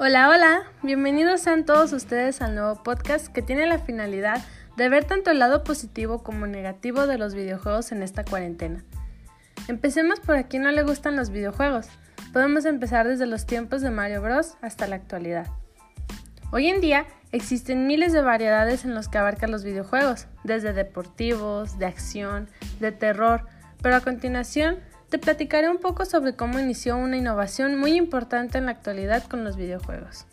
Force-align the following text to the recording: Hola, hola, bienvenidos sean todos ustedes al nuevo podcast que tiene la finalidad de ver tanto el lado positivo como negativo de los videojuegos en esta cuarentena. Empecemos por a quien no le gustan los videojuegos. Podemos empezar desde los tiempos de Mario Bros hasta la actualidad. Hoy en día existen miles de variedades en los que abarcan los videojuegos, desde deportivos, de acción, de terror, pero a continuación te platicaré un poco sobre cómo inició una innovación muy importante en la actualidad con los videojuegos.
Hola, 0.00 0.28
hola, 0.28 0.62
bienvenidos 0.84 1.40
sean 1.40 1.64
todos 1.64 1.92
ustedes 1.92 2.40
al 2.40 2.54
nuevo 2.54 2.84
podcast 2.84 3.26
que 3.26 3.42
tiene 3.42 3.66
la 3.66 3.80
finalidad 3.80 4.40
de 4.76 4.88
ver 4.88 5.04
tanto 5.04 5.32
el 5.32 5.40
lado 5.40 5.64
positivo 5.64 6.22
como 6.22 6.46
negativo 6.46 7.08
de 7.08 7.18
los 7.18 7.34
videojuegos 7.34 7.90
en 7.90 8.04
esta 8.04 8.24
cuarentena. 8.24 8.84
Empecemos 9.66 10.20
por 10.20 10.36
a 10.36 10.44
quien 10.44 10.62
no 10.62 10.70
le 10.70 10.84
gustan 10.84 11.16
los 11.16 11.30
videojuegos. 11.30 11.88
Podemos 12.32 12.64
empezar 12.64 13.08
desde 13.08 13.26
los 13.26 13.44
tiempos 13.44 13.82
de 13.82 13.90
Mario 13.90 14.22
Bros 14.22 14.56
hasta 14.62 14.86
la 14.86 14.94
actualidad. 14.94 15.48
Hoy 16.52 16.68
en 16.68 16.80
día 16.80 17.04
existen 17.32 17.88
miles 17.88 18.12
de 18.12 18.22
variedades 18.22 18.84
en 18.84 18.94
los 18.94 19.08
que 19.08 19.18
abarcan 19.18 19.50
los 19.50 19.64
videojuegos, 19.64 20.28
desde 20.44 20.74
deportivos, 20.74 21.76
de 21.80 21.86
acción, 21.86 22.48
de 22.78 22.92
terror, 22.92 23.46
pero 23.82 23.96
a 23.96 24.00
continuación 24.00 24.78
te 25.08 25.18
platicaré 25.18 25.70
un 25.70 25.78
poco 25.78 26.04
sobre 26.04 26.34
cómo 26.34 26.58
inició 26.58 26.96
una 26.96 27.16
innovación 27.16 27.78
muy 27.78 27.94
importante 27.94 28.58
en 28.58 28.66
la 28.66 28.72
actualidad 28.72 29.24
con 29.24 29.44
los 29.44 29.56
videojuegos. 29.56 30.26